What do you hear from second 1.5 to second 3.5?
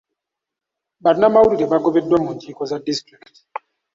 bagobeddwa mu nkiiko za disitulikiti.